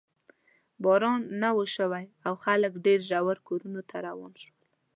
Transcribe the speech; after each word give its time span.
باران 0.83 1.21
نه 1.41 1.49
و 1.55 1.59
شوی 1.75 2.05
او 2.27 2.33
خلک 2.45 2.73
ډېر 2.85 2.99
ژر 3.09 3.37
کورونو 3.47 3.81
ته 3.89 3.97
روان 4.07 4.33
شول. 4.43 4.59